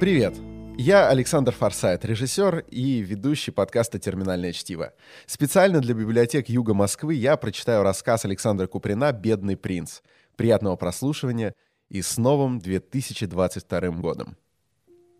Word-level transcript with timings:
Привет! 0.00 0.36
Я 0.76 1.08
Александр 1.08 1.50
Форсайт, 1.50 2.04
режиссер 2.04 2.66
и 2.70 3.00
ведущий 3.00 3.50
подкаста 3.50 3.98
«Терминальное 3.98 4.52
чтиво». 4.52 4.92
Специально 5.26 5.80
для 5.80 5.92
библиотек 5.92 6.48
Юга 6.48 6.72
Москвы 6.72 7.14
я 7.14 7.36
прочитаю 7.36 7.82
рассказ 7.82 8.24
Александра 8.24 8.68
Куприна 8.68 9.10
«Бедный 9.10 9.56
принц». 9.56 10.02
Приятного 10.36 10.76
прослушивания 10.76 11.52
и 11.88 12.00
с 12.00 12.16
новым 12.16 12.60
2022 12.60 13.80
годом. 13.90 14.36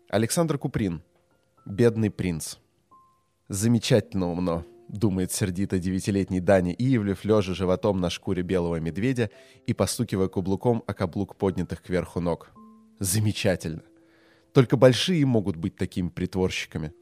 Александр 0.07 0.57
Куприн 0.57 1.03
«Бедный 1.65 2.09
принц». 2.09 2.55
Замечательно 3.49 4.31
умно, 4.31 4.65
думает 4.87 5.33
сердито 5.33 5.77
девятилетний 5.77 6.39
Даня 6.39 6.71
Иевлев, 6.71 7.25
лежа 7.25 7.53
животом 7.53 7.99
на 7.99 8.09
шкуре 8.09 8.43
белого 8.43 8.79
медведя 8.79 9.29
и 9.67 9.73
постукивая 9.73 10.29
каблуком 10.29 10.85
о 10.87 10.93
каблук 10.93 11.35
поднятых 11.35 11.81
кверху 11.81 12.21
ног. 12.21 12.51
Замечательно. 12.99 13.81
Только 14.53 14.77
большие 14.77 15.25
могут 15.25 15.55
быть 15.55 15.75
такими 15.75 16.09
притворщиками. 16.09 16.93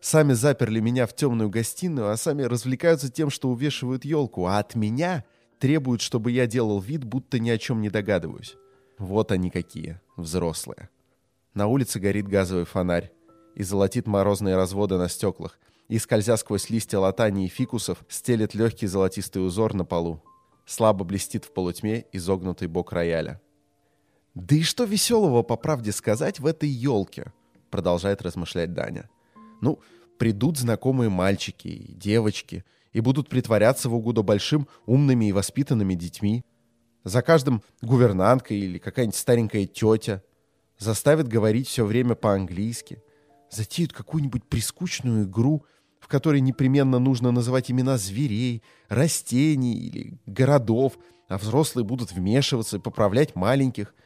Сами 0.00 0.32
заперли 0.32 0.80
меня 0.80 1.06
в 1.06 1.14
темную 1.14 1.50
гостиную, 1.50 2.10
а 2.10 2.16
сами 2.16 2.42
развлекаются 2.42 3.10
тем, 3.10 3.30
что 3.30 3.50
увешивают 3.50 4.04
елку, 4.04 4.46
а 4.46 4.58
от 4.58 4.74
меня 4.74 5.24
требуют, 5.58 6.00
чтобы 6.00 6.30
я 6.30 6.46
делал 6.46 6.80
вид, 6.80 7.04
будто 7.04 7.38
ни 7.38 7.50
о 7.50 7.58
чем 7.58 7.82
не 7.82 7.90
догадываюсь. 7.90 8.56
Вот 8.98 9.30
они 9.32 9.50
какие, 9.50 10.00
взрослые. 10.16 10.88
На 11.54 11.66
улице 11.66 12.00
горит 12.00 12.28
газовый 12.28 12.64
фонарь 12.64 13.12
и 13.54 13.62
золотит 13.62 14.06
морозные 14.06 14.56
разводы 14.56 14.96
на 14.96 15.08
стеклах, 15.08 15.58
и, 15.88 15.98
скользя 15.98 16.36
сквозь 16.36 16.70
листья 16.70 16.98
латани 16.98 17.44
и 17.44 17.48
фикусов, 17.48 18.04
стелет 18.08 18.54
легкий 18.54 18.86
золотистый 18.86 19.44
узор 19.44 19.74
на 19.74 19.84
полу. 19.84 20.22
Слабо 20.64 21.04
блестит 21.04 21.44
в 21.44 21.52
полутьме 21.52 22.06
изогнутый 22.12 22.68
бок 22.68 22.92
рояля. 22.92 23.40
«Да 24.34 24.54
и 24.54 24.62
что 24.62 24.84
веселого, 24.84 25.42
по 25.42 25.56
правде 25.56 25.92
сказать, 25.92 26.38
в 26.38 26.46
этой 26.46 26.68
елке?» 26.68 27.32
Продолжает 27.70 28.22
размышлять 28.22 28.72
Даня. 28.72 29.08
«Ну, 29.60 29.80
придут 30.18 30.56
знакомые 30.58 31.10
мальчики 31.10 31.68
и 31.68 31.92
девочки 31.92 32.64
и 32.92 33.00
будут 33.00 33.28
притворяться 33.28 33.88
в 33.88 33.94
угоду 33.94 34.22
большим 34.22 34.68
умными 34.86 35.26
и 35.26 35.32
воспитанными 35.32 35.94
детьми. 35.94 36.44
За 37.04 37.22
каждым 37.22 37.62
гувернантка 37.82 38.54
или 38.54 38.78
какая-нибудь 38.78 39.16
старенькая 39.16 39.66
тетя. 39.66 40.22
Заставят 40.78 41.28
говорить 41.28 41.68
все 41.68 41.84
время 41.84 42.14
по-английски. 42.14 43.02
Затеют 43.50 43.92
какую-нибудь 43.92 44.44
прискучную 44.44 45.24
игру, 45.24 45.64
в 45.98 46.08
которой 46.08 46.40
непременно 46.40 46.98
нужно 46.98 47.30
называть 47.32 47.70
имена 47.70 47.98
зверей, 47.98 48.62
растений 48.88 49.74
или 49.74 50.18
городов, 50.26 50.98
а 51.28 51.36
взрослые 51.36 51.84
будут 51.84 52.12
вмешиваться 52.12 52.76
и 52.76 52.80
поправлять 52.80 53.34
маленьких– 53.34 53.94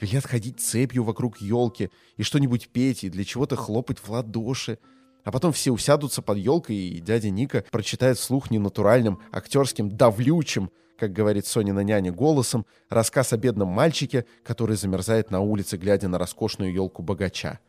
Велят 0.00 0.26
ходить 0.26 0.60
цепью 0.60 1.02
вокруг 1.02 1.40
елки 1.40 1.90
и 2.16 2.22
что-нибудь 2.22 2.68
петь, 2.68 3.04
и 3.04 3.10
для 3.10 3.24
чего-то 3.24 3.56
хлопать 3.56 3.98
в 3.98 4.08
ладоши. 4.08 4.78
А 5.24 5.32
потом 5.32 5.52
все 5.52 5.72
усядутся 5.72 6.22
под 6.22 6.38
елкой, 6.38 6.76
и 6.76 7.00
дядя 7.00 7.30
Ника 7.30 7.64
прочитает 7.70 8.18
вслух 8.18 8.50
ненатуральным, 8.50 9.20
актерским, 9.32 9.90
давлючим, 9.90 10.70
как 10.98 11.12
говорит 11.12 11.46
Сонина 11.46 11.80
няня 11.80 12.12
голосом, 12.12 12.66
рассказ 12.88 13.32
о 13.32 13.36
бедном 13.36 13.68
мальчике, 13.68 14.24
который 14.44 14.76
замерзает 14.76 15.30
на 15.30 15.40
улице, 15.40 15.76
глядя 15.76 16.08
на 16.08 16.18
роскошную 16.18 16.72
елку 16.72 17.02
богача. 17.02 17.60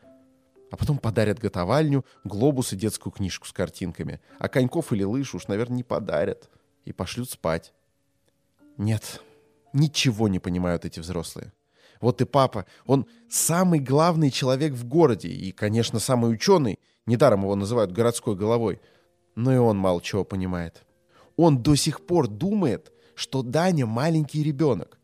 А 0.70 0.76
потом 0.76 0.98
подарят 0.98 1.40
готовальню, 1.40 2.04
глобус 2.24 2.72
и 2.72 2.76
детскую 2.76 3.12
книжку 3.12 3.46
с 3.46 3.52
картинками. 3.52 4.20
А 4.38 4.48
коньков 4.48 4.92
или 4.92 5.02
лыж 5.02 5.34
уж, 5.34 5.48
наверное, 5.48 5.78
не 5.78 5.82
подарят. 5.82 6.48
И 6.84 6.92
пошлют 6.92 7.28
спать. 7.28 7.72
Нет, 8.76 9.20
ничего 9.72 10.28
не 10.28 10.38
понимают 10.38 10.84
эти 10.84 11.00
взрослые. 11.00 11.52
Вот 12.00 12.20
и 12.22 12.24
папа, 12.24 12.64
он 12.86 13.06
самый 13.28 13.78
главный 13.78 14.30
человек 14.30 14.72
в 14.72 14.86
городе 14.86 15.28
и, 15.28 15.52
конечно, 15.52 15.98
самый 15.98 16.32
ученый, 16.32 16.78
недаром 17.06 17.42
его 17.42 17.54
называют 17.54 17.92
городской 17.92 18.36
головой, 18.36 18.80
но 19.34 19.52
и 19.52 19.58
он 19.58 19.76
мало 19.76 20.00
чего 20.00 20.24
понимает. 20.24 20.82
Он 21.36 21.62
до 21.62 21.74
сих 21.74 22.00
пор 22.06 22.26
думает, 22.26 22.92
что 23.14 23.42
Даня 23.42 23.86
маленький 23.86 24.42
ребенок. 24.42 24.98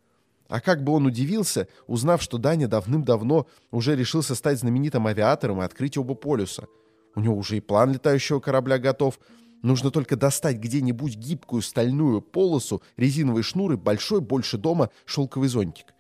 А 0.48 0.60
как 0.60 0.84
бы 0.84 0.93
он 0.93 1.06
удивился, 1.06 1.69
узнав, 1.87 2.22
что 2.22 2.38
Даня 2.38 2.69
давным-давно 2.69 3.47
уже 3.71 3.97
решился 3.97 4.34
стать 4.34 4.60
знаменитым 4.60 5.06
авиатором 5.06 5.60
и 5.60 5.65
открыть 5.65 5.98
оба 5.98 6.15
полюса. 6.15 6.66
У 7.15 7.21
него 7.21 7.37
уже 7.37 7.56
и 7.56 7.60
план 7.60 7.92
летающего 7.92 8.41
корабля 8.41 8.78
готов. 8.78 9.19
Нужно 9.62 9.91
только 9.91 10.16
достать 10.16 10.59
где-нибудь 10.59 11.16
гибкую 11.16 11.62
стальную 11.62 12.22
полосу, 12.22 12.82
резиновый 12.97 13.42
шнур 13.42 13.72
и 13.72 13.76
большой, 13.76 14.21
больше 14.21 14.56
дома, 14.56 14.91
шелковый 15.04 15.48
зонтик. 15.48 15.96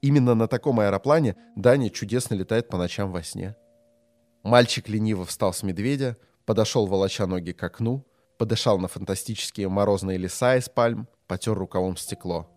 Именно 0.00 0.34
на 0.34 0.46
таком 0.46 0.80
аэроплане 0.80 1.36
Даня 1.56 1.90
чудесно 1.90 2.34
летает 2.34 2.68
по 2.68 2.76
ночам 2.76 3.10
во 3.10 3.22
сне. 3.22 3.56
Мальчик 4.44 4.88
лениво 4.88 5.24
встал 5.24 5.52
с 5.52 5.62
медведя, 5.62 6.16
подошел 6.46 6.86
волоча 6.86 7.26
ноги 7.26 7.52
к 7.52 7.62
окну, 7.62 8.06
подышал 8.38 8.78
на 8.78 8.88
фантастические 8.88 9.68
морозные 9.68 10.16
леса 10.16 10.56
из 10.56 10.68
пальм, 10.68 11.08
потер 11.26 11.54
рукавом 11.54 11.96
стекло. 11.96 12.48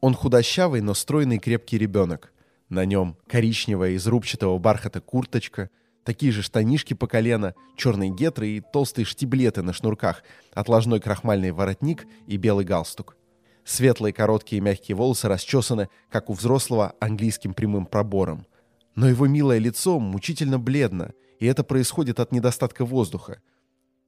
Он 0.00 0.14
худощавый, 0.14 0.80
но 0.80 0.94
стройный 0.94 1.38
крепкий 1.38 1.78
ребенок. 1.78 2.32
На 2.68 2.84
нем 2.84 3.16
коричневая 3.28 3.92
из 3.92 4.06
рубчатого 4.06 4.58
бархата 4.58 5.00
курточка, 5.00 5.70
такие 6.04 6.32
же 6.32 6.42
штанишки 6.42 6.94
по 6.94 7.06
колено, 7.06 7.54
черные 7.76 8.10
гетры 8.10 8.48
и 8.48 8.60
толстые 8.60 9.04
штиблеты 9.04 9.62
на 9.62 9.72
шнурках, 9.72 10.22
отложной 10.54 11.00
крахмальный 11.00 11.52
воротник 11.52 12.06
и 12.26 12.36
белый 12.36 12.64
галстук. 12.64 13.16
Светлые 13.70 14.12
короткие 14.12 14.60
мягкие 14.60 14.96
волосы 14.96 15.28
расчесаны, 15.28 15.88
как 16.10 16.28
у 16.28 16.32
взрослого, 16.32 16.94
английским 16.98 17.54
прямым 17.54 17.86
пробором. 17.86 18.44
Но 18.96 19.08
его 19.08 19.28
милое 19.28 19.58
лицо 19.58 20.00
мучительно 20.00 20.58
бледно, 20.58 21.12
и 21.38 21.46
это 21.46 21.62
происходит 21.62 22.18
от 22.18 22.32
недостатка 22.32 22.84
воздуха. 22.84 23.40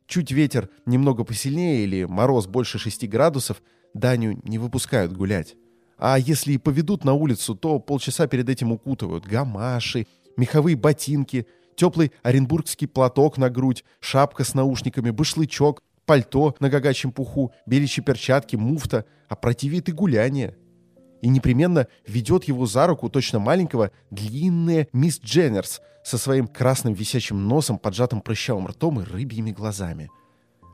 Чуть 0.09 0.33
ветер 0.33 0.69
немного 0.85 1.23
посильнее 1.23 1.85
или 1.85 2.03
мороз 2.03 2.49
больше 2.49 2.81
6 2.81 3.09
градусов, 3.09 3.63
Даню 3.95 4.41
не 4.43 4.59
выпускают 4.59 5.13
гулять. 5.13 5.55
А 5.97 6.19
если 6.19 6.55
и 6.55 6.59
поведут 6.59 7.05
на 7.05 7.13
улицу, 7.13 7.55
то 7.55 7.79
полчаса 7.79 8.27
перед 8.27 8.49
этим 8.49 8.73
укутывают 8.73 9.27
гамаши, 9.27 10.09
меховые 10.37 10.75
ботинки, 10.75 11.47
теплый 11.77 12.11
оренбургский 12.25 12.89
платок 12.89 13.39
на 13.39 13.49
грудь, 13.49 13.85
шапка 14.01 14.43
с 14.43 14.55
наушниками, 14.55 15.11
башлычок, 15.11 15.85
пальто 16.07 16.55
на 16.61 16.69
гагачьем 16.69 17.13
пуху, 17.13 17.53
беличьи 17.67 18.03
перчатки, 18.03 18.57
муфта, 18.57 19.05
а 19.29 19.37
противит 19.37 19.89
и 19.89 19.93
гуляние. 19.93 20.57
И 21.23 21.29
непременно 21.29 21.87
ведет 22.07 22.45
его 22.45 22.67
за 22.67 22.87
руку 22.87 23.09
точно 23.09 23.39
маленького 23.39 23.93
длинная 24.11 24.89
мисс 24.93 25.21
Дженнерс 25.21 25.81
со 26.05 26.19
своим 26.19 26.49
красным 26.49 26.95
висячим 26.95 27.47
носом, 27.47 27.79
поджатым 27.79 28.21
прыщавым 28.21 28.67
ртом 28.67 29.01
и 29.01 29.05
рыбьими 29.05 29.53
глазами. 29.53 30.11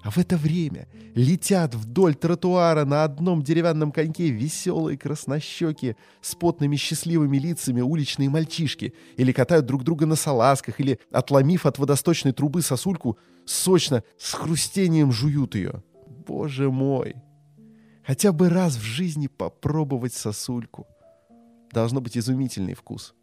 А 0.02 0.10
в 0.10 0.18
это 0.18 0.36
время 0.36 0.88
летят 1.14 1.74
вдоль 1.74 2.14
тротуара 2.14 2.84
на 2.84 3.02
одном 3.04 3.42
деревянном 3.42 3.90
коньке 3.90 4.30
веселые 4.30 4.96
краснощеки 4.96 5.96
с 6.20 6.34
потными 6.34 6.76
счастливыми 6.76 7.36
лицами 7.36 7.80
уличные 7.80 8.30
мальчишки 8.30 8.94
или 9.16 9.32
катают 9.32 9.66
друг 9.66 9.82
друга 9.82 10.06
на 10.06 10.14
салазках, 10.14 10.78
или, 10.78 11.00
отломив 11.10 11.66
от 11.66 11.78
водосточной 11.78 12.32
трубы 12.32 12.62
сосульку, 12.62 13.18
сочно, 13.44 14.04
с 14.18 14.34
хрустением 14.34 15.10
жуют 15.10 15.56
ее. 15.56 15.82
Боже 16.06 16.70
мой! 16.70 17.16
Хотя 18.06 18.32
бы 18.32 18.48
раз 18.48 18.76
в 18.76 18.82
жизни 18.82 19.26
попробовать 19.26 20.14
сосульку. 20.14 20.86
Должно 21.72 22.00
быть 22.00 22.16
изумительный 22.16 22.74
вкус. 22.74 23.14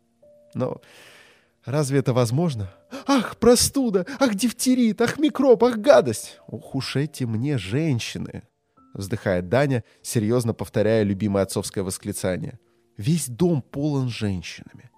Но 0.53 0.81
разве 1.65 1.99
это 1.99 2.13
возможно? 2.13 2.71
Ах, 3.07 3.37
простуда! 3.37 4.05
Ах, 4.19 4.35
дифтерит! 4.35 5.01
Ах, 5.01 5.17
микроб! 5.17 5.63
Ах, 5.63 5.77
гадость! 5.77 6.39
Ох 6.47 6.75
уж 6.75 6.95
эти 6.95 7.23
мне 7.23 7.57
женщины! 7.57 8.43
Вздыхает 8.93 9.49
Даня, 9.49 9.83
серьезно 10.01 10.53
повторяя 10.53 11.03
любимое 11.03 11.43
отцовское 11.43 11.83
восклицание. 11.83 12.59
Весь 12.97 13.27
дом 13.27 13.61
полон 13.61 14.07
женщинами. 14.07 14.89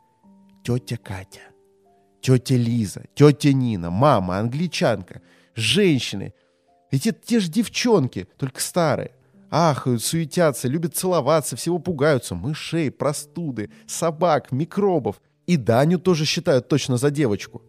Тетя 0.63 0.97
Катя, 0.97 1.41
тетя 2.21 2.55
Лиза, 2.55 3.05
тетя 3.15 3.53
Нина, 3.53 3.89
мама, 3.89 4.37
англичанка, 4.37 5.21
женщины. 5.55 6.33
Ведь 6.91 7.07
это 7.07 7.19
те 7.25 7.39
же 7.39 7.49
девчонки, 7.49 8.27
только 8.37 8.61
старые. 8.61 9.11
Ахают, 9.49 10.03
суетятся, 10.03 10.67
любят 10.67 10.95
целоваться, 10.95 11.55
всего 11.55 11.79
пугаются. 11.79 12.35
Мышей, 12.35 12.91
простуды, 12.91 13.71
собак, 13.87 14.51
микробов. 14.51 15.21
И 15.47 15.57
Даню 15.57 15.97
тоже 15.97 16.25
считают 16.25 16.67
точно 16.67 16.97
за 16.97 17.09
девочку. 17.09 17.63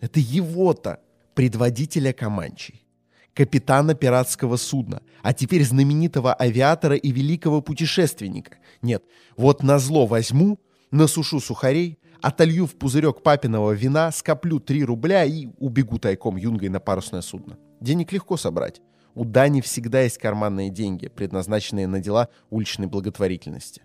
Это 0.00 0.18
его-то, 0.18 1.00
предводителя 1.34 2.12
Каманчей, 2.12 2.86
капитана 3.34 3.94
пиратского 3.94 4.56
судна, 4.56 5.02
а 5.22 5.32
теперь 5.32 5.64
знаменитого 5.64 6.34
авиатора 6.34 6.96
и 6.96 7.12
великого 7.12 7.60
путешественника. 7.60 8.56
Нет, 8.82 9.04
вот 9.36 9.62
на 9.62 9.78
зло 9.78 10.06
возьму, 10.06 10.58
насушу 10.90 11.38
сухарей, 11.38 11.98
отолью 12.22 12.66
в 12.66 12.74
пузырек 12.74 13.22
папиного 13.22 13.72
вина, 13.72 14.10
скоплю 14.10 14.58
3 14.58 14.84
рубля 14.84 15.24
и 15.24 15.48
убегу 15.58 15.98
тайком 15.98 16.36
юнгой 16.36 16.70
на 16.70 16.80
парусное 16.80 17.20
судно. 17.20 17.58
Денег 17.80 18.10
легко 18.10 18.36
собрать. 18.36 18.80
У 19.14 19.24
Дани 19.24 19.60
всегда 19.60 20.00
есть 20.02 20.18
карманные 20.18 20.70
деньги, 20.70 21.08
предназначенные 21.08 21.86
на 21.86 22.00
дела 22.00 22.28
уличной 22.50 22.86
благотворительности. 22.86 23.82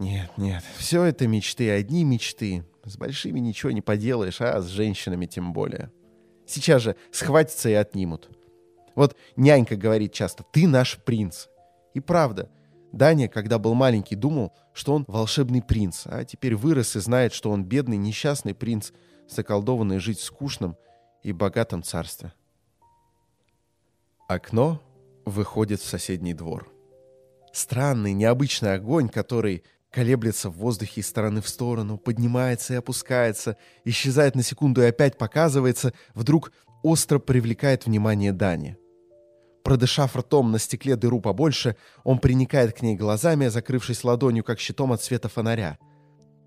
Нет, 0.00 0.30
нет, 0.38 0.64
все 0.78 1.04
это 1.04 1.28
мечты, 1.28 1.70
одни 1.70 2.04
мечты. 2.04 2.64
С 2.84 2.96
большими 2.96 3.38
ничего 3.38 3.70
не 3.70 3.82
поделаешь, 3.82 4.40
а 4.40 4.62
с 4.62 4.66
женщинами 4.68 5.26
тем 5.26 5.52
более. 5.52 5.92
Сейчас 6.46 6.80
же 6.80 6.96
схватятся 7.12 7.68
и 7.68 7.74
отнимут. 7.74 8.30
Вот 8.94 9.14
нянька 9.36 9.76
говорит 9.76 10.14
часто, 10.14 10.42
ты 10.42 10.66
наш 10.66 10.96
принц. 11.04 11.48
И 11.92 12.00
правда, 12.00 12.50
Даня, 12.92 13.28
когда 13.28 13.58
был 13.58 13.74
маленький, 13.74 14.16
думал, 14.16 14.54
что 14.72 14.94
он 14.94 15.04
волшебный 15.06 15.62
принц, 15.62 16.06
а 16.06 16.24
теперь 16.24 16.56
вырос 16.56 16.96
и 16.96 17.00
знает, 17.00 17.34
что 17.34 17.50
он 17.50 17.64
бедный, 17.64 17.98
несчастный 17.98 18.54
принц, 18.54 18.92
заколдованный 19.28 19.98
жить 19.98 20.18
в 20.18 20.24
скучном 20.24 20.78
и 21.22 21.32
богатом 21.32 21.82
царстве. 21.82 22.32
Окно 24.28 24.80
выходит 25.26 25.80
в 25.82 25.86
соседний 25.86 26.32
двор. 26.32 26.72
Странный, 27.52 28.14
необычный 28.14 28.74
огонь, 28.74 29.10
который 29.10 29.62
колеблется 29.90 30.50
в 30.50 30.54
воздухе 30.54 31.00
из 31.00 31.08
стороны 31.08 31.40
в 31.40 31.48
сторону, 31.48 31.98
поднимается 31.98 32.74
и 32.74 32.76
опускается, 32.76 33.56
исчезает 33.84 34.34
на 34.34 34.42
секунду 34.42 34.82
и 34.82 34.86
опять 34.86 35.18
показывается, 35.18 35.92
вдруг 36.14 36.52
остро 36.82 37.18
привлекает 37.18 37.86
внимание 37.86 38.32
Дани. 38.32 38.76
Продышав 39.62 40.16
ртом 40.16 40.52
на 40.52 40.58
стекле 40.58 40.96
дыру 40.96 41.20
побольше, 41.20 41.76
он 42.02 42.18
приникает 42.18 42.72
к 42.72 42.82
ней 42.82 42.96
глазами, 42.96 43.48
закрывшись 43.48 44.04
ладонью, 44.04 44.42
как 44.42 44.58
щитом 44.58 44.92
от 44.92 45.02
света 45.02 45.28
фонаря. 45.28 45.78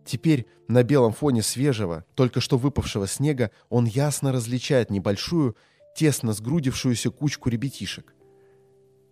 Теперь 0.05 0.47
на 0.67 0.83
белом 0.83 1.13
фоне 1.13 1.43
свежего, 1.43 2.05
только 2.15 2.41
что 2.41 2.57
выпавшего 2.57 3.07
снега, 3.07 3.51
он 3.69 3.85
ясно 3.85 4.31
различает 4.31 4.89
небольшую, 4.89 5.55
тесно 5.95 6.33
сгрудившуюся 6.33 7.11
кучку 7.11 7.49
ребятишек. 7.49 8.13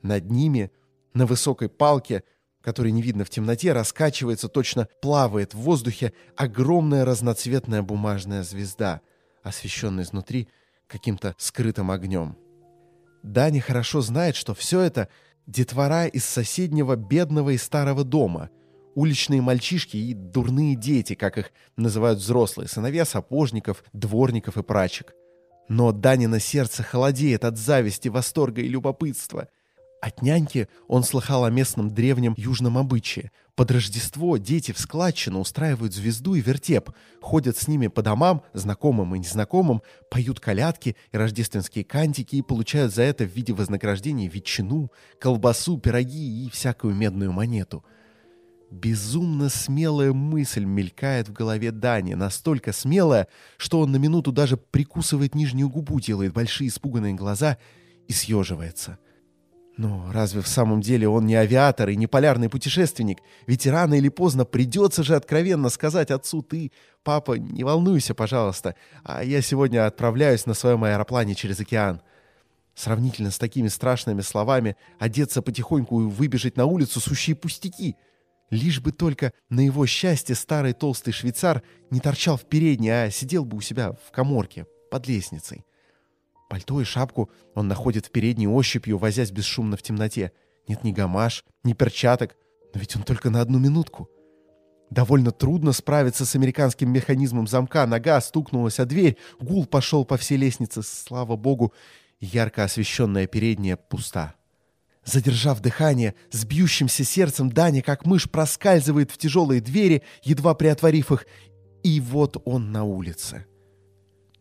Над 0.02 0.32
ними, 0.32 0.72
на 1.14 1.26
высокой 1.26 1.70
палке, 1.70 2.24
которой 2.62 2.92
не 2.92 3.02
видно 3.02 3.26
в 3.26 3.30
темноте, 3.30 3.74
раскачивается, 3.74 4.48
точно 4.48 4.88
плавает 5.02 5.54
в 5.54 5.60
воздухе 5.60 6.14
огромная 6.36 7.06
разноцветная 7.06 7.82
бумажная 7.82 8.44
звезда, 8.44 9.02
освещенная 9.44 10.04
изнутри 10.04 10.48
каким-то 10.88 11.36
скрытым 11.38 11.92
огнем. 11.92 12.38
Даня 13.24 13.62
хорошо 13.62 14.02
знает, 14.02 14.36
что 14.36 14.54
все 14.54 14.82
это 14.82 15.10
детвора 15.48 16.08
из 16.08 16.26
соседнего 16.26 16.96
бедного 16.96 17.52
и 17.52 17.58
старого 17.58 18.04
дома, 18.04 18.50
уличные 18.96 19.42
мальчишки 19.42 19.98
и 19.98 20.14
дурные 20.14 20.76
дети, 20.76 21.16
как 21.16 21.38
их 21.38 21.52
называют 21.78 22.20
взрослые, 22.20 22.68
сыновья 22.68 23.06
сапожников, 23.06 23.84
дворников 23.94 24.58
и 24.58 24.64
прачек. 24.64 25.14
Но 25.70 25.92
Данина 25.92 26.40
сердце 26.40 26.84
холодеет 26.84 27.46
от 27.46 27.58
зависти, 27.58 28.10
восторга 28.10 28.62
и 28.62 28.68
любопытства– 28.68 29.48
от 30.02 30.24
няньки 30.24 30.68
он 30.88 31.04
слыхал 31.04 31.46
о 31.46 31.52
местном 31.52 31.94
древнем 31.94 32.34
южном 32.36 32.80
обычае. 32.80 33.32
Под 33.56 33.70
Рождество 33.70 34.38
дети 34.38 34.72
в 34.72 34.80
складчину 34.80 35.40
устраивают 35.40 35.94
звезду 35.94 36.34
и 36.34 36.42
вертеп, 36.42 36.90
ходят 37.22 37.56
с 37.56 37.68
ними 37.68 37.86
по 37.86 38.02
домам, 38.02 38.42
знакомым 38.54 39.14
и 39.14 39.20
незнакомым, 39.20 39.84
поют 40.10 40.40
колядки 40.40 40.96
и 41.12 41.18
рождественские 41.18 41.86
кантики 41.86 42.38
и 42.38 42.42
получают 42.42 42.96
за 42.96 43.04
это 43.04 43.26
в 43.26 43.30
виде 43.36 43.54
вознаграждения 43.54 44.28
ветчину, 44.28 44.92
колбасу, 45.20 45.78
пироги 45.78 46.48
и 46.48 46.50
всякую 46.50 46.96
медную 46.96 47.32
монету. 47.32 47.86
Безумно 48.72 49.50
смелая 49.50 50.14
мысль 50.14 50.64
мелькает 50.64 51.30
в 51.30 51.34
голове 51.34 51.72
Дани, 51.72 52.16
настолько 52.16 52.74
смелая, 52.74 53.28
что 53.58 53.82
он 53.82 53.92
на 53.92 53.98
минуту 53.98 54.32
даже 54.32 54.58
прикусывает 54.58 55.36
нижнюю 55.36 55.70
губу, 55.70 56.00
делает 56.00 56.34
большие 56.34 56.70
испуганные 56.70 57.14
глаза 57.14 57.60
и 58.08 58.14
съеживается— 58.14 58.98
но 59.82 60.12
разве 60.12 60.42
в 60.42 60.48
самом 60.48 60.80
деле 60.80 61.10
он 61.10 61.26
не 61.26 61.34
авиатор 61.34 61.90
и 61.90 61.96
не 61.96 62.06
полярный 62.06 62.50
путешественник? 62.50 63.18
Ведь 63.48 63.66
рано 63.66 63.96
или 63.96 64.10
поздно 64.10 64.46
придется 64.46 65.02
же 65.02 65.16
откровенно 65.16 65.70
сказать 65.70 66.12
отцу 66.12 66.44
«ты, 66.44 66.72
папа, 67.04 67.40
не 67.40 67.64
волнуйся, 67.64 68.14
пожалуйста, 68.14 68.76
а 69.04 69.24
я 69.24 69.42
сегодня 69.42 69.88
отправляюсь 69.88 70.46
на 70.46 70.54
своем 70.54 70.84
аэроплане 70.84 71.34
через 71.34 71.60
океан». 71.60 72.00
Сравнительно 72.76 73.32
с 73.32 73.40
такими 73.40 73.70
страшными 73.70 74.22
словами 74.22 74.76
одеться 75.00 75.42
потихоньку 75.42 76.02
и 76.02 76.06
выбежать 76.06 76.58
на 76.58 76.66
улицу 76.66 77.00
сущие 77.00 77.36
пустяки. 77.36 77.96
Лишь 78.52 78.82
бы 78.82 78.92
только 78.92 79.34
на 79.50 79.62
его 79.62 79.88
счастье 79.88 80.36
старый 80.36 80.74
толстый 80.74 81.12
швейцар 81.12 81.64
не 81.90 82.00
торчал 82.00 82.38
в 82.38 82.46
передней, 82.46 82.92
а 82.92 83.10
сидел 83.10 83.46
бы 83.46 83.58
у 83.58 83.62
себя 83.62 83.94
в 83.94 84.12
коморке 84.12 84.68
под 84.92 85.08
лестницей. 85.08 85.66
Пальто 86.52 86.82
и 86.82 86.84
шапку 86.84 87.32
он 87.56 87.70
находит 87.70 88.08
в 88.08 88.12
передней 88.12 88.46
ощупью, 88.46 88.98
возясь 88.98 89.32
бесшумно 89.32 89.78
в 89.78 89.82
темноте. 89.82 90.34
Нет 90.68 90.84
ни 90.84 90.92
гамаш, 90.92 91.46
ни 91.64 91.72
перчаток, 91.72 92.36
но 92.74 92.82
ведь 92.82 92.94
он 92.98 93.04
только 93.04 93.30
на 93.30 93.40
одну 93.40 93.58
минутку. 93.58 94.10
Довольно 94.90 95.32
трудно 95.32 95.72
справиться 95.72 96.26
с 96.26 96.36
американским 96.36 96.92
механизмом 96.92 97.48
замка. 97.48 97.88
Нога 97.88 98.20
стукнулась 98.20 98.82
о 98.82 98.86
дверь, 98.86 99.16
гул 99.40 99.66
пошел 99.66 100.04
по 100.04 100.18
всей 100.18 100.38
лестнице. 100.38 100.84
Слава 100.84 101.38
богу, 101.38 101.72
ярко 102.20 102.66
освещенная 102.66 103.28
передняя 103.28 103.78
пуста. 103.78 104.36
Задержав 105.06 105.62
дыхание, 105.62 106.16
с 106.32 106.44
бьющимся 106.44 107.06
сердцем 107.06 107.50
Даня, 107.50 107.82
как 107.82 108.06
мышь, 108.06 108.30
проскальзывает 108.30 109.10
в 109.10 109.18
тяжелые 109.18 109.62
двери, 109.62 110.04
едва 110.22 110.54
приотворив 110.54 111.14
их, 111.14 111.28
и 111.82 112.02
вот 112.02 112.42
он 112.44 112.74
на 112.74 112.84
улице. 112.84 113.46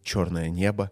Черное 0.02 0.50
небо, 0.50 0.90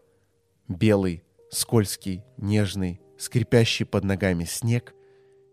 Белый, 0.68 1.24
скользкий, 1.50 2.24
нежный, 2.36 3.00
скрипящий 3.18 3.86
под 3.86 4.04
ногами 4.04 4.44
снег, 4.44 4.94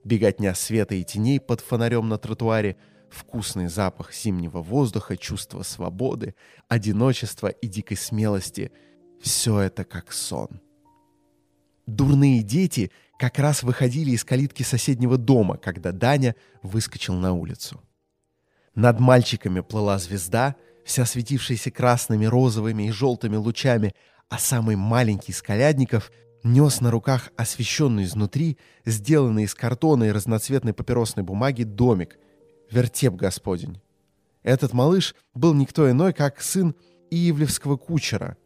беготня 0.04 0.54
света 0.54 0.96
и 0.96 1.04
теней 1.04 1.40
под 1.40 1.62
фонарем 1.62 2.10
на 2.10 2.18
тротуаре, 2.18 2.78
вкусный 3.10 3.68
запах 3.68 4.14
зимнего 4.14 4.62
воздуха, 4.62 5.16
чувство 5.16 5.64
свободы, 5.64 6.36
одиночества 6.68 7.48
и 7.48 7.68
дикой 7.68 7.98
смелости— 7.98 8.72
все 9.22 9.60
это 9.62 9.86
как 9.86 10.12
сон. 10.12 10.62
Дурные 11.88 12.44
дети 12.44 12.92
как 13.18 13.40
раз 13.40 13.64
выходили 13.64 14.12
из 14.12 14.24
калитки 14.24 14.64
соседнего 14.64 15.18
дома, 15.18 15.58
когда 15.58 15.92
Даня 15.92 16.36
выскочил 16.62 17.14
на 17.14 17.34
улицу. 17.34 17.82
Над 18.74 19.00
мальчиками 19.00 19.62
плыла 19.62 19.98
звезда, 19.98 20.56
вся 20.84 21.06
светившаяся 21.06 21.72
красными, 21.72 22.26
розовыми 22.26 22.84
и 22.84 22.92
желтыми 22.92 23.38
лучами, 23.38 23.94
а 24.30 24.38
самый 24.40 24.76
маленький 24.76 25.32
из 25.32 25.42
колядников 25.42 26.12
нес 26.44 26.82
на 26.82 26.92
руках 26.92 27.32
освещенный 27.38 28.04
изнутри, 28.04 28.58
сделанный 28.86 29.44
из 29.44 29.56
картона 29.56 30.06
и 30.06 30.12
разноцветной 30.12 30.74
папиросной 30.74 31.24
бумаги 31.24 31.64
домик, 31.64 32.18
вертеп 32.70 33.14
господень. 33.14 33.82
Этот 34.44 34.74
малыш 34.74 35.16
был 35.34 35.54
никто 35.54 35.90
иной, 35.90 36.14
как 36.14 36.42
сын 36.42 36.76
Иевлевского 37.10 37.78
кучера. 37.78 38.38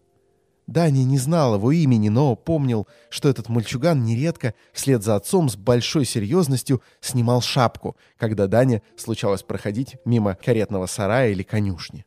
Даня 0.65 1.03
не 1.03 1.17
знал 1.17 1.55
его 1.55 1.71
имени, 1.71 2.09
но 2.09 2.35
помнил, 2.35 2.87
что 3.09 3.27
этот 3.27 3.49
мальчуган 3.49 4.03
нередко 4.03 4.53
вслед 4.71 5.03
за 5.03 5.15
отцом 5.15 5.49
с 5.49 5.55
большой 5.55 6.05
серьезностью 6.05 6.83
снимал 7.01 7.41
шапку, 7.41 7.97
когда 8.17 8.47
Даня 8.47 8.83
случалось 8.95 9.41
проходить 9.41 9.97
мимо 10.05 10.35
каретного 10.35 10.85
сарая 10.85 11.31
или 11.31 11.41
конюшни. 11.41 12.05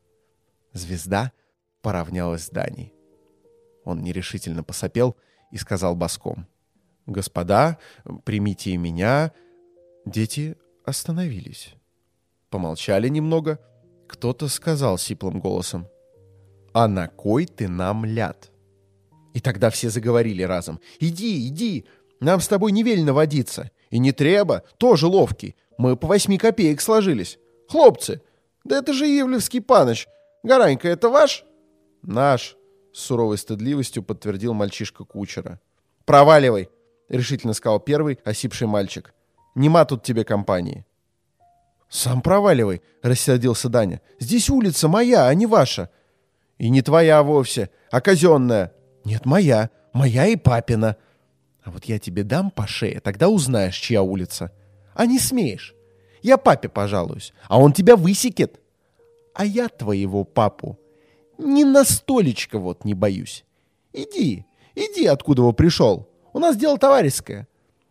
Звезда 0.72 1.32
поравнялась 1.82 2.44
с 2.44 2.50
Даней. 2.50 2.94
Он 3.84 4.00
нерешительно 4.00 4.62
посопел 4.62 5.16
и 5.50 5.56
сказал 5.56 5.94
боском. 5.94 6.46
«Господа, 7.06 7.78
примите 8.24 8.70
и 8.70 8.76
меня». 8.76 9.32
Дети 10.04 10.56
остановились. 10.84 11.74
Помолчали 12.50 13.08
немного. 13.08 13.58
Кто-то 14.08 14.48
сказал 14.48 14.98
сиплым 14.98 15.40
голосом. 15.40 15.88
«А 16.72 16.88
на 16.88 17.08
кой 17.08 17.46
ты 17.46 17.68
нам 17.68 18.04
ляд?» 18.04 18.50
И 19.34 19.40
тогда 19.40 19.70
все 19.70 19.90
заговорили 19.90 20.42
разом. 20.42 20.80
«Иди, 21.00 21.48
иди, 21.48 21.86
нам 22.20 22.40
с 22.40 22.48
тобой 22.48 22.72
не 22.72 22.82
велено 22.82 23.14
водиться. 23.14 23.70
И 23.90 23.98
не 23.98 24.12
треба, 24.12 24.62
тоже 24.78 25.06
ловкий. 25.06 25.56
Мы 25.78 25.96
по 25.96 26.06
восьми 26.06 26.38
копеек 26.38 26.80
сложились. 26.80 27.38
Хлопцы, 27.68 28.22
да 28.64 28.78
это 28.78 28.92
же 28.92 29.06
Ивлевский 29.06 29.60
паныч. 29.60 30.08
Гаранька, 30.42 30.88
это 30.88 31.08
ваш?» 31.08 31.44
«Наш», 32.02 32.56
с 32.92 33.00
суровой 33.00 33.38
стыдливостью 33.38 34.02
подтвердил 34.02 34.54
мальчишка 34.54 35.04
кучера. 35.04 35.60
«Проваливай!»— 36.04 36.68
решительно 37.08 37.54
сказал 37.54 37.80
первый, 37.80 38.18
осипший 38.24 38.66
мальчик. 38.66 39.14
«Нема 39.54 39.84
тут 39.84 40.02
тебе 40.02 40.24
компании». 40.24 40.84
«Сам 41.88 42.22
проваливай!»— 42.22 42.82
рассердился 43.02 43.68
Даня. 43.68 44.00
«Здесь 44.18 44.48
улица 44.48 44.88
моя, 44.88 45.26
а 45.26 45.34
не 45.34 45.46
ваша». 45.46 45.90
«И 46.58 46.70
не 46.70 46.80
твоя 46.80 47.22
вовсе, 47.22 47.70
а 47.90 48.00
казенная». 48.00 48.72
«Нет, 49.04 49.26
моя. 49.26 49.70
Моя 49.92 50.26
и 50.26 50.36
папина». 50.36 50.96
«А 51.62 51.70
вот 51.70 51.84
я 51.84 51.98
тебе 51.98 52.22
дам 52.22 52.50
по 52.50 52.66
шее, 52.66 53.00
тогда 53.00 53.28
узнаешь, 53.28 53.76
чья 53.76 54.02
улица». 54.02 54.52
«А 54.94 55.06
не 55.06 55.18
смеешь. 55.18 55.74
Я 56.22 56.36
папе 56.36 56.68
пожалуюсь, 56.68 57.32
а 57.48 57.58
он 57.58 57.72
тебя 57.72 57.96
высекет». 57.96 58.60
«А 59.34 59.44
я 59.44 59.68
твоего 59.68 60.24
папу 60.24 60.78
ни 61.42 61.64
на 61.64 61.84
столечко 61.84 62.58
вот 62.58 62.84
не 62.84 62.94
боюсь. 62.94 63.44
Иди, 63.92 64.46
иди, 64.74 65.06
откуда 65.06 65.42
его 65.42 65.52
пришел. 65.52 66.08
У 66.32 66.38
нас 66.38 66.56
дело 66.56 66.78
товарищеское. 66.78 67.48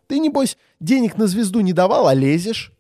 Ты, 0.08 0.20
небось, 0.20 0.58
денег 0.80 1.18
на 1.18 1.28
звезду 1.28 1.62
не 1.62 1.74
давал, 1.74 2.08
а 2.08 2.14
лезешь? 2.14 2.74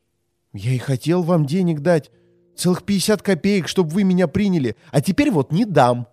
Я 0.53 0.73
и 0.73 0.77
хотел 0.77 1.23
вам 1.23 1.45
денег 1.45 1.79
дать. 1.79 2.11
Целых 2.55 2.83
50 2.83 3.21
копеек, 3.21 3.67
чтобы 3.67 3.91
вы 3.91 4.03
меня 4.03 4.27
приняли, 4.27 4.75
а 4.91 5.01
теперь 5.01 5.31
вот 5.31 5.51
не 5.51 5.65
дам. 5.65 6.07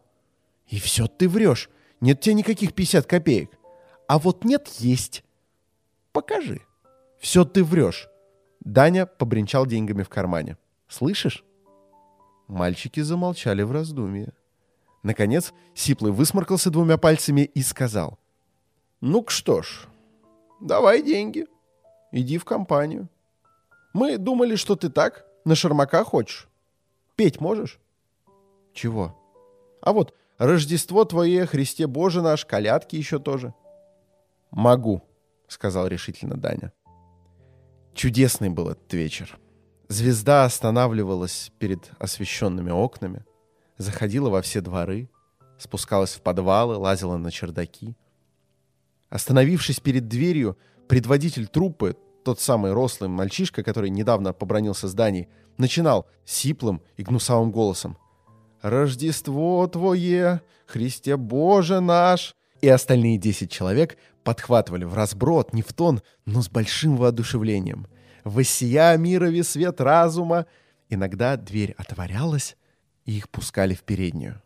И 0.68 0.78
все 0.78 1.06
ты 1.06 1.28
врешь. 1.28 1.70
Нет 2.00 2.20
тебе 2.20 2.34
никаких 2.34 2.74
50 2.74 3.06
копеек. 3.06 3.50
А 4.06 4.18
вот 4.18 4.44
нет, 4.44 4.68
есть. 4.78 5.24
Покажи. 6.12 6.60
Все 7.18 7.44
ты 7.44 7.64
врешь. 7.64 8.08
Даня 8.60 9.06
побренчал 9.06 9.66
деньгами 9.66 10.02
в 10.02 10.08
кармане. 10.08 10.56
Слышишь? 10.88 11.44
Мальчики 12.46 13.00
замолчали 13.00 13.62
в 13.62 13.72
раздумье. 13.72 14.32
Наконец, 15.02 15.52
Сиплый 15.74 16.12
высморкался 16.12 16.70
двумя 16.70 16.98
пальцами 16.98 17.42
и 17.42 17.62
сказал. 17.62 18.18
«Ну-ка 19.00 19.30
что 19.30 19.62
ж, 19.62 19.86
давай 20.60 21.02
деньги. 21.02 21.46
Иди 22.12 22.38
в 22.38 22.44
компанию. 22.44 23.08
Мы 23.92 24.18
думали, 24.18 24.56
что 24.56 24.76
ты 24.76 24.88
так, 24.88 25.24
на 25.44 25.54
шармака 25.54 26.04
хочешь. 26.04 26.48
Петь 27.16 27.40
можешь?» 27.40 27.78
«Чего?» 28.74 29.16
«А 29.80 29.92
вот 29.92 30.14
Рождество 30.38 31.04
твое, 31.04 31.46
Христе 31.46 31.88
Боже 31.88 32.22
наш, 32.22 32.44
колядки 32.44 32.94
еще 32.94 33.18
тоже». 33.18 33.54
«Могу»,— 34.50 35.02
сказал 35.48 35.88
решительно 35.88 36.36
Даня. 36.36 36.72
Чудесный 37.92 38.48
был 38.48 38.68
этот 38.68 38.92
вечер. 38.92 39.36
Звезда 39.88 40.44
останавливалась 40.44 41.50
перед 41.58 41.90
освещенными 41.98 42.70
окнами, 42.70 43.24
заходила 43.78 44.28
во 44.28 44.42
все 44.42 44.60
дворы, 44.60 45.10
спускалась 45.58 46.14
в 46.14 46.20
подвалы, 46.20 46.76
лазила 46.76 47.16
на 47.16 47.30
чердаки. 47.30 47.96
Остановившись 49.08 49.80
перед 49.80 50.08
дверью, 50.08 50.58
предводитель 50.88 51.46
труппы, 51.46 51.96
тот 52.24 52.40
самый 52.40 52.72
рослый 52.72 53.08
мальчишка, 53.08 53.62
который 53.62 53.90
недавно 53.90 54.32
побронился 54.32 54.88
зданий, 54.88 55.28
начинал 55.56 56.06
сиплым 56.24 56.82
и 56.96 57.02
гнусавым 57.02 57.50
голосом. 57.50 57.96
«Рождество 58.60 59.66
Твое, 59.66 60.42
Христе 60.66 61.16
Боже 61.16 61.80
наш!» 61.80 62.34
И 62.60 62.68
остальные 62.68 63.18
десять 63.18 63.50
человек 63.50 63.96
подхватывали 64.24 64.84
в 64.84 64.94
разброд, 64.94 65.54
не 65.54 65.62
в 65.62 65.72
тон, 65.72 66.02
но 66.26 66.42
с 66.42 66.50
большим 66.50 66.96
воодушевлением— 66.96 67.86
«Воссия 68.28 68.96
мирови 68.96 69.42
свет 69.42 69.80
разума!» 69.80 70.46
Иногда 70.90 71.36
дверь 71.36 71.74
отворялась, 71.78 72.56
и 73.08 73.16
их 73.16 73.30
пускали 73.30 73.72
в 73.72 73.84
переднюю. 73.84 74.42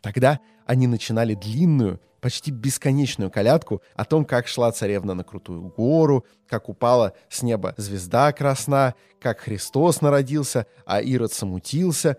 Тогда 0.00 0.40
они 0.66 0.88
начинали 0.88 1.34
длинную, 1.34 2.00
почти 2.20 2.50
бесконечную 2.50 3.30
колядку 3.30 3.82
о 3.94 4.04
том, 4.04 4.24
как 4.24 4.48
шла 4.48 4.72
царевна 4.72 5.14
на 5.14 5.22
крутую 5.22 5.62
гору, 5.62 6.26
как 6.48 6.68
упала 6.68 7.12
с 7.28 7.42
неба 7.42 7.72
звезда 7.76 8.32
красна, 8.32 8.96
как 9.20 9.38
Христос 9.38 10.00
народился, 10.00 10.66
а 10.84 11.00
Ирод 11.00 11.32
самутился. 11.32 12.18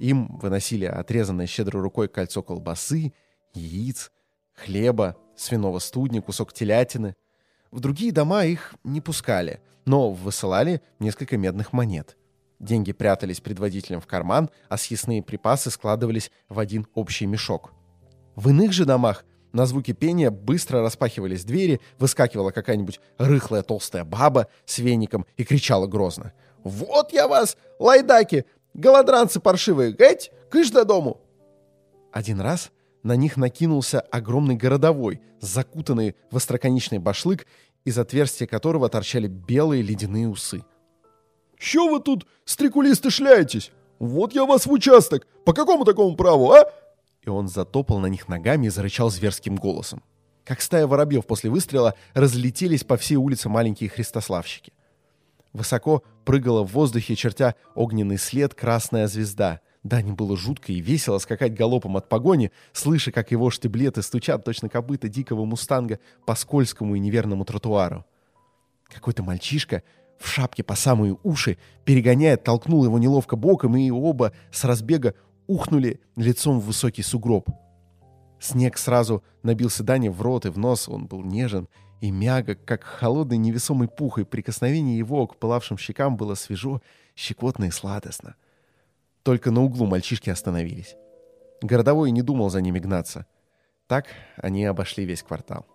Им 0.00 0.36
выносили 0.38 0.86
отрезанное 0.86 1.46
щедрой 1.46 1.80
рукой 1.80 2.08
кольцо 2.08 2.42
колбасы, 2.42 3.12
яиц, 3.54 4.10
хлеба, 4.52 5.16
свиного 5.36 5.78
студня, 5.78 6.22
кусок 6.22 6.52
телятины. 6.52 7.14
В 7.70 7.78
другие 7.78 8.10
дома 8.10 8.46
их 8.46 8.74
не 8.82 9.00
пускали— 9.00 9.60
но 9.84 10.10
высылали 10.10 10.80
несколько 10.98 11.36
медных 11.36 11.72
монет. 11.72 12.16
Деньги 12.64 12.92
прятались 12.92 13.42
предводителем 13.42 14.00
в 14.00 14.06
карман, 14.06 14.48
а 14.70 14.78
съестные 14.78 15.22
припасы 15.22 15.70
складывались 15.70 16.30
в 16.48 16.58
один 16.58 16.86
общий 16.94 17.26
мешок. 17.26 17.72
В 18.36 18.48
иных 18.48 18.72
же 18.72 18.86
домах 18.86 19.26
на 19.52 19.66
звуки 19.66 19.92
пения 19.92 20.30
быстро 20.30 20.80
распахивались 20.80 21.44
двери, 21.44 21.82
выскакивала 21.98 22.52
какая-нибудь 22.52 23.00
рыхлая 23.18 23.62
толстая 23.62 24.04
баба 24.04 24.48
с 24.64 24.78
веником 24.78 25.26
и 25.36 25.44
кричала 25.44 25.86
грозно. 25.86 26.32
«Вот 26.64 27.12
я 27.12 27.28
вас, 27.28 27.58
лайдаки, 27.78 28.46
голодранцы 28.72 29.40
паршивые, 29.40 29.92
геть, 29.92 30.30
кыш 30.50 30.70
до 30.70 30.86
дому!» 30.86 31.20
Один 32.12 32.40
раз 32.40 32.70
на 33.02 33.14
них 33.14 33.36
накинулся 33.36 34.00
огромный 34.00 34.56
городовой, 34.56 35.20
закутанный 35.38 36.16
в 36.30 36.38
остроконечный 36.38 36.98
башлык 36.98 37.46
из 37.84 37.98
отверстия 37.98 38.46
которого 38.46 38.88
торчали 38.88 39.26
белые 39.26 39.82
ледяные 39.82 40.28
усы. 40.28 40.64
«Що 41.58 41.88
вы 41.88 42.00
тут, 42.00 42.26
стрекулисты, 42.44 43.10
шляетесь? 43.10 43.72
Вот 43.98 44.34
я 44.34 44.44
вас 44.44 44.66
в 44.66 44.72
участок! 44.72 45.26
По 45.44 45.52
какому 45.52 45.84
такому 45.84 46.16
праву, 46.16 46.52
а?» 46.52 46.70
И 47.22 47.30
он 47.30 47.48
затопал 47.48 47.98
на 47.98 48.06
них 48.06 48.28
ногами 48.28 48.66
и 48.66 48.70
зарычал 48.70 49.10
зверским 49.10 49.56
голосом. 49.56 50.02
Как 50.44 50.60
стая 50.60 50.86
воробьев 50.86 51.26
после 51.26 51.50
выстрела 51.50 51.94
разлетелись 52.12 52.84
по 52.84 52.96
всей 52.96 53.16
улице 53.16 53.48
маленькие 53.48 53.88
христославщики. 53.88 54.72
Высоко 55.52 56.02
прыгала 56.24 56.64
в 56.64 56.72
воздухе, 56.72 57.14
чертя 57.14 57.54
огненный 57.74 58.18
след, 58.18 58.54
красная 58.54 59.06
звезда— 59.06 59.60
Дане 59.84 60.14
было 60.14 60.34
жутко 60.34 60.72
и 60.72 60.80
весело 60.80 61.18
скакать 61.18 61.54
галопом 61.54 61.98
от 61.98 62.08
погони, 62.08 62.50
слыша, 62.72 63.12
как 63.12 63.30
его 63.30 63.50
штиблеты 63.50 64.00
стучат 64.00 64.42
точно 64.42 64.70
копыта 64.70 65.08
дикого 65.08 65.44
мустанга 65.44 66.00
по 66.24 66.34
скользкому 66.34 66.94
и 66.94 66.98
неверному 66.98 67.44
тротуару. 67.44 68.06
Какой-то 68.88 69.22
мальчишка 69.22 69.82
в 70.24 70.28
шапке 70.28 70.62
по 70.62 70.74
самые 70.74 71.16
уши, 71.22 71.58
перегоняя, 71.84 72.36
толкнул 72.36 72.84
его 72.84 72.98
неловко 72.98 73.36
боком, 73.36 73.76
и 73.76 73.90
оба 73.90 74.32
с 74.50 74.64
разбега 74.64 75.14
ухнули 75.46 76.00
лицом 76.16 76.60
в 76.60 76.64
высокий 76.64 77.02
сугроб. 77.02 77.48
Снег 78.40 78.78
сразу 78.78 79.22
набился 79.42 79.82
Дане 79.82 80.10
в 80.10 80.22
рот 80.22 80.46
и 80.46 80.48
в 80.48 80.58
нос, 80.58 80.88
он 80.88 81.06
был 81.06 81.22
нежен 81.22 81.68
и 82.00 82.10
мягок, 82.10 82.64
как 82.64 82.84
холодный 82.84 83.36
невесомый 83.36 83.88
пух, 83.88 84.18
и 84.18 84.24
прикосновение 84.24 84.98
его 84.98 85.26
к 85.26 85.36
пылавшим 85.36 85.78
щекам 85.78 86.16
было 86.16 86.34
свежо, 86.34 86.82
щекотно 87.14 87.64
и 87.64 87.70
сладостно. 87.70 88.34
Только 89.22 89.50
на 89.50 89.62
углу 89.62 89.86
мальчишки 89.86 90.28
остановились. 90.28 90.96
Городовой 91.62 92.10
не 92.10 92.20
думал 92.22 92.50
за 92.50 92.60
ними 92.60 92.78
гнаться. 92.78 93.26
Так 93.86 94.06
они 94.36 94.64
обошли 94.64 95.04
весь 95.04 95.22
квартал. 95.22 95.66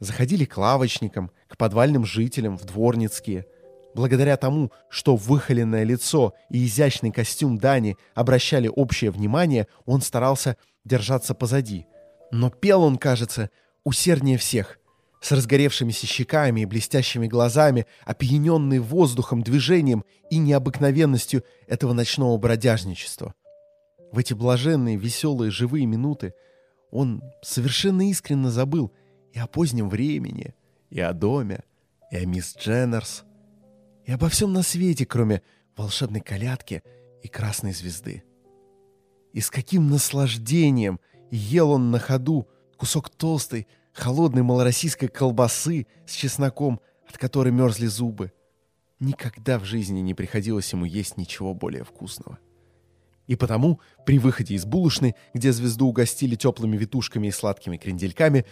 Заходили 0.00 0.44
к 0.44 0.56
лавочникам, 0.56 1.30
к 1.46 1.56
подвальным 1.56 2.04
жителям, 2.04 2.56
в 2.56 2.64
дворницкие. 2.64 3.46
Благодаря 3.94 4.36
тому, 4.36 4.70
что 4.88 5.16
выхоленное 5.16 5.82
лицо 5.82 6.34
и 6.48 6.64
изящный 6.64 7.10
костюм 7.10 7.58
Дани 7.58 7.96
обращали 8.14 8.68
общее 8.68 9.10
внимание, 9.10 9.66
он 9.84 10.00
старался 10.00 10.56
держаться 10.84 11.34
позади. 11.34 11.86
Но 12.30 12.50
пел 12.50 12.82
он, 12.82 12.98
кажется, 12.98 13.50
усерднее 13.84 14.38
всех 14.38 14.78
с 15.20 15.32
разгоревшимися 15.32 16.06
щеками 16.06 16.62
и 16.62 16.64
блестящими 16.64 17.26
глазами, 17.26 17.86
опьяненный 18.04 18.78
воздухом, 18.78 19.42
движением 19.42 20.04
и 20.30 20.38
необыкновенностью 20.38 21.44
этого 21.66 21.92
ночного 21.92 22.38
бродяжничества. 22.38 23.34
В 24.12 24.18
эти 24.18 24.32
блаженные, 24.34 24.96
веселые, 24.96 25.50
живые 25.50 25.86
минуты 25.86 26.32
он 26.90 27.22
совершенно 27.42 28.08
искренне 28.08 28.48
забыл 28.48 28.92
и 29.32 29.38
о 29.38 29.46
позднем 29.46 29.88
времени, 29.88 30.54
и 30.88 31.00
о 31.00 31.12
доме, 31.12 31.64
и 32.10 32.16
о 32.16 32.24
мисс 32.24 32.56
Дженнерс, 32.56 33.24
и 34.04 34.12
обо 34.12 34.28
всем 34.28 34.52
на 34.52 34.62
свете, 34.62 35.06
кроме 35.06 35.42
волшебной 35.76 36.20
колядки 36.20 36.82
и 37.22 37.28
красной 37.28 37.72
звезды. 37.72 38.24
И 39.32 39.40
с 39.40 39.50
каким 39.50 39.88
наслаждением 39.88 41.00
ел 41.30 41.70
он 41.70 41.90
на 41.90 41.98
ходу 41.98 42.48
кусок 42.76 43.10
толстой, 43.10 43.66
холодной 43.92 44.42
малороссийской 44.42 45.08
колбасы 45.08 45.86
с 46.06 46.12
чесноком, 46.12 46.80
от 47.08 47.18
которой 47.18 47.50
мерзли 47.50 47.86
зубы. 47.86 48.32
Никогда 48.98 49.58
в 49.58 49.64
жизни 49.64 50.00
не 50.00 50.14
приходилось 50.14 50.72
ему 50.72 50.84
есть 50.84 51.16
ничего 51.16 51.54
более 51.54 51.84
вкусного. 51.84 52.38
И 53.26 53.36
потому, 53.36 53.80
при 54.04 54.18
выходе 54.18 54.54
из 54.54 54.64
булочной, 54.64 55.14
где 55.34 55.52
звезду 55.52 55.86
угостили 55.86 56.34
теплыми 56.34 56.76
витушками 56.76 57.28
и 57.28 57.30
сладкими 57.30 57.76
крендельками, 57.76 58.44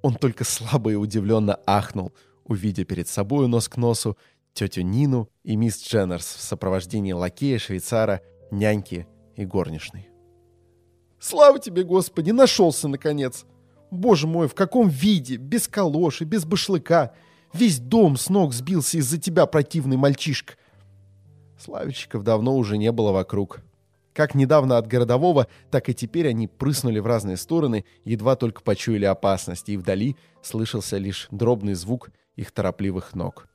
он 0.00 0.14
только 0.14 0.44
слабо 0.44 0.90
и 0.90 0.94
удивленно 0.94 1.60
ахнул, 1.66 2.12
увидя 2.44 2.84
перед 2.84 3.08
собой 3.08 3.46
нос 3.46 3.68
к 3.68 3.76
носу 3.76 4.16
тетю 4.54 4.82
Нину 4.82 5.28
и 5.42 5.56
мисс 5.56 5.82
Дженнерс 5.82 6.34
в 6.34 6.40
сопровождении 6.40 7.12
лакея, 7.12 7.58
швейцара, 7.58 8.22
няньки 8.50 9.06
и 9.36 9.44
горничной. 9.44 10.08
«Слава 11.18 11.58
тебе, 11.58 11.84
Господи, 11.84 12.30
нашелся, 12.30 12.88
наконец!» 12.88 13.46
Боже 13.92 14.26
мой, 14.26 14.48
в 14.48 14.54
каком 14.54 14.88
виде? 14.88 15.36
Без 15.36 15.68
калоши, 15.68 16.24
без 16.24 16.46
башлыка. 16.46 17.12
Весь 17.52 17.78
дом 17.78 18.16
с 18.16 18.30
ног 18.30 18.54
сбился 18.54 18.96
из-за 18.96 19.18
тебя, 19.18 19.44
противный 19.44 19.98
мальчишка. 19.98 20.54
Славичиков 21.60 22.24
давно 22.24 22.56
уже 22.56 22.78
не 22.78 22.90
было 22.90 23.12
вокруг. 23.12 23.60
Как 24.14 24.34
недавно 24.34 24.78
от 24.78 24.86
городового, 24.86 25.46
так 25.70 25.90
и 25.90 25.94
теперь 25.94 26.26
они 26.28 26.48
прыснули 26.48 27.00
в 27.00 27.06
разные 27.06 27.36
стороны, 27.36 27.84
едва 28.04 28.34
только 28.34 28.62
почуяли 28.62 29.04
опасность, 29.04 29.68
и 29.68 29.76
вдали 29.76 30.16
слышался 30.40 30.96
лишь 30.96 31.28
дробный 31.30 31.74
звук 31.74 32.12
их 32.34 32.50
торопливых 32.50 33.14
ног. 33.14 33.46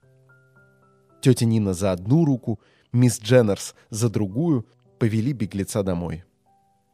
Тетя 1.27 1.45
Нина 1.45 1.73
за 1.73 1.91
одну 1.91 2.23
руку, 2.23 2.57
мисс 2.93 3.19
Дженнерс 3.19 3.75
за 3.89 4.09
другую 4.09 4.65
повели 4.97 5.33
беглеца 5.33 5.83
домой. 5.83 6.23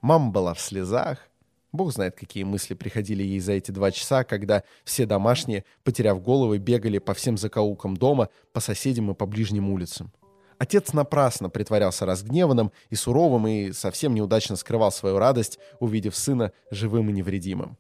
Мама 0.02 0.32
была 0.32 0.56
в 0.56 0.60
слезах, 0.60 1.30
Бог 1.72 1.94
знает, 1.94 2.16
какие 2.16 2.44
мысли 2.44 2.74
приходили 2.74 3.22
ей 3.22 3.40
за 3.40 3.52
эти 3.52 3.70
два 3.70 3.92
часа, 3.92 4.24
когда 4.24 4.64
все 4.86 5.06
домашние, 5.06 5.66
потеряв 5.84 6.24
головы, 6.24 6.58
бегали 6.58 6.98
по 6.98 7.14
всем 7.14 7.38
закоулкам 7.38 7.96
дома, 7.96 8.30
по 8.54 8.60
соседям 8.60 9.12
и 9.12 9.14
по 9.14 9.28
ближним 9.28 9.70
улицам. 9.70 10.12
Отец 10.58 10.94
напрасно 10.94 11.52
притворялся 11.52 12.08
разгневанным 12.08 12.72
и 12.90 12.96
суровым 12.96 13.46
и 13.46 13.72
совсем 13.72 14.16
неудачно 14.16 14.56
скрывал 14.56 14.92
свою 14.92 15.20
радость, 15.20 15.60
увидев 15.80 16.16
сына 16.16 16.54
живым 16.72 17.08
и 17.12 17.14
невредимым. 17.14 17.78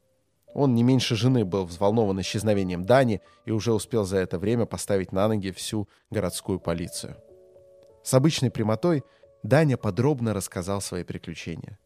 Он 0.54 0.76
не 0.76 0.84
меньше 0.84 1.16
жены 1.16 1.46
был 1.46 1.66
взволнован 1.66 2.22
исчезновением 2.22 2.86
Дани 2.86 3.22
и 3.46 3.52
уже 3.52 3.74
успел 3.74 4.06
за 4.06 4.18
это 4.18 4.38
время 4.38 4.66
поставить 4.66 5.12
на 5.12 5.28
ноги 5.28 5.52
всю 5.52 5.90
городскую 6.12 6.60
полицию. 6.60 7.18
С 8.04 8.14
обычной 8.14 8.52
прямотой 8.52 9.04
Даня 9.42 9.78
подробно 9.78 10.34
рассказал 10.34 10.80
свои 10.80 11.04
приключения. 11.04 11.80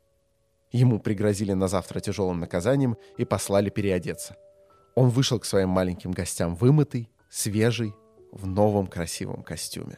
Ему 0.71 0.99
пригрозили 0.99 1.53
на 1.53 1.67
завтра 1.67 2.01
тяжелым 2.01 2.39
наказанием 2.39 2.97
и 3.17 3.23
послали 3.23 3.69
переодеться. 3.69 4.35
Он 4.95 5.09
вышел 5.09 5.39
к 5.39 5.45
своим 5.45 5.69
маленьким 5.69 6.11
гостям 6.11 6.55
вымытый, 6.55 7.09
свежий, 7.29 7.93
в 8.31 8.45
новом 8.45 8.87
красивом 8.87 9.43
костюме. 9.43 9.97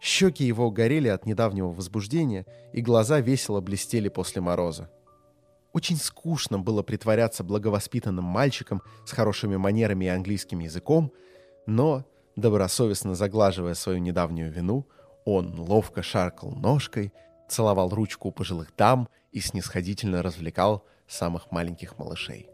Щеки 0.00 0.44
его 0.44 0.70
горели 0.70 1.08
от 1.08 1.26
недавнего 1.26 1.68
возбуждения, 1.68 2.46
и 2.72 2.80
глаза 2.80 3.20
весело 3.20 3.60
блестели 3.60 4.08
после 4.08 4.40
мороза. 4.40 4.90
Очень 5.78 5.96
скучно 5.96 6.58
было 6.58 6.82
притворяться 6.82 7.44
благовоспитанным 7.44 8.24
мальчиком 8.24 8.82
с 9.06 9.12
хорошими 9.12 9.54
манерами 9.54 10.06
и 10.06 10.08
английским 10.08 10.58
языком, 10.58 11.12
но, 11.66 12.04
добросовестно 12.34 13.14
заглаживая 13.14 13.74
свою 13.74 14.00
недавнюю 14.00 14.50
вину, 14.50 14.88
он 15.24 15.54
ловко 15.56 16.02
шаркал 16.02 16.50
ножкой, 16.50 17.12
целовал 17.48 17.90
ручку 17.90 18.30
у 18.30 18.32
пожилых 18.32 18.72
дам 18.76 19.08
и 19.30 19.38
снисходительно 19.38 20.20
развлекал 20.20 20.84
самых 21.06 21.52
маленьких 21.52 21.96
малышей. 21.96 22.50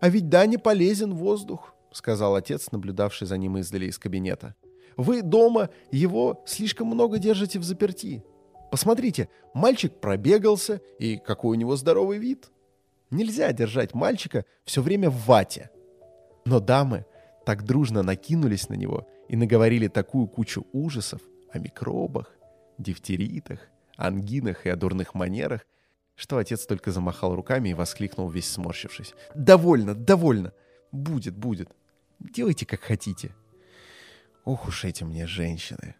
«А 0.00 0.08
ведь 0.08 0.30
Дане 0.30 0.58
полезен 0.58 1.12
воздух»,— 1.12 1.74
сказал 1.92 2.36
отец, 2.36 2.72
наблюдавший 2.72 3.26
за 3.26 3.36
ним 3.36 3.58
издали 3.58 3.84
из 3.84 3.98
кабинета. 3.98 4.54
«Вы 4.96 5.20
дома 5.20 5.68
его 5.90 6.42
слишком 6.46 6.86
много 6.86 7.18
держите 7.18 7.58
в 7.58 7.64
заперти. 7.64 8.24
Посмотрите, 8.70 9.28
мальчик 9.52 9.92
пробегался, 10.00 10.80
и 10.98 11.16
какой 11.16 11.56
у 11.56 11.60
него 11.60 11.76
здоровый 11.76 12.18
вид. 12.18 12.50
Нельзя 13.10 13.52
держать 13.52 13.94
мальчика 13.94 14.44
все 14.64 14.82
время 14.82 15.10
в 15.10 15.26
вате». 15.26 15.70
Но 16.44 16.60
дамы 16.60 17.04
так 17.44 17.64
дружно 17.64 18.02
накинулись 18.02 18.68
на 18.68 18.74
него 18.74 19.08
и 19.28 19.36
наговорили 19.36 19.88
такую 19.88 20.28
кучу 20.28 20.66
ужасов 20.72 21.20
о 21.52 21.58
микробах, 21.58 22.34
дифтеритах, 22.78 23.60
ангинах 23.96 24.66
и 24.66 24.70
о 24.70 24.76
дурных 24.76 25.14
манерах, 25.14 25.66
что 26.14 26.38
отец 26.38 26.66
только 26.66 26.92
замахал 26.92 27.34
руками 27.34 27.70
и 27.70 27.74
воскликнул, 27.74 28.30
весь 28.30 28.48
сморщившись. 28.48 29.14
«Довольно, 29.34 29.94
довольно! 29.94 30.52
Будет, 30.92 31.36
будет! 31.36 31.70
Делайте, 32.18 32.66
как 32.66 32.80
хотите!» 32.80 33.34
Ох 34.44 34.68
уж 34.68 34.84
эти 34.84 35.04
мне 35.04 35.26
женщины! 35.26 35.96